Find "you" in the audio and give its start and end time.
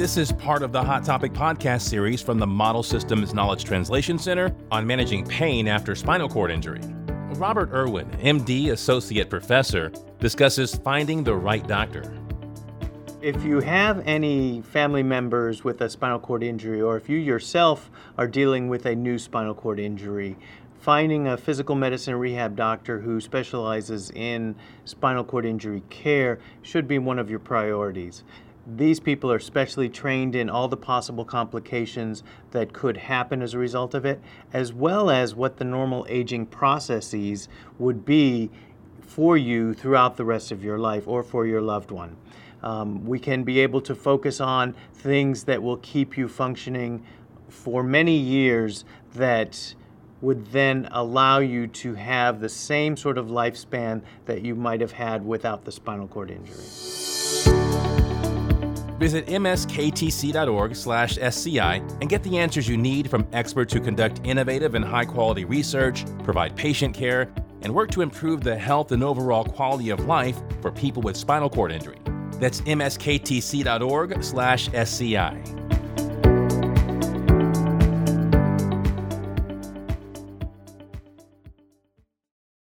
13.44-13.60, 17.10-17.18, 39.36-39.74, 46.18-46.28, 51.38-51.66, 54.42-54.54, 62.68-62.76